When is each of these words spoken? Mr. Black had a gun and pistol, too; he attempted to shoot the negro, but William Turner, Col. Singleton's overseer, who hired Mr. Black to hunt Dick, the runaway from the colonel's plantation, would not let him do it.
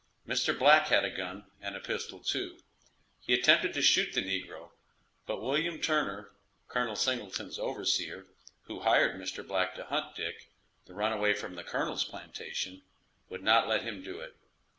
Mr. 0.27 0.57
Black 0.57 0.87
had 0.87 1.05
a 1.05 1.15
gun 1.15 1.45
and 1.61 1.75
pistol, 1.83 2.17
too; 2.23 2.57
he 3.19 3.35
attempted 3.35 3.71
to 3.75 3.83
shoot 3.83 4.13
the 4.13 4.21
negro, 4.23 4.71
but 5.27 5.43
William 5.43 5.79
Turner, 5.79 6.31
Col. 6.69 6.95
Singleton's 6.95 7.59
overseer, 7.59 8.25
who 8.63 8.79
hired 8.79 9.15
Mr. 9.21 9.47
Black 9.47 9.75
to 9.75 9.83
hunt 9.83 10.15
Dick, 10.15 10.49
the 10.87 10.95
runaway 10.95 11.35
from 11.35 11.53
the 11.53 11.63
colonel's 11.63 12.03
plantation, 12.03 12.81
would 13.29 13.43
not 13.43 13.67
let 13.67 13.83
him 13.83 14.01
do 14.01 14.19
it. 14.19 14.35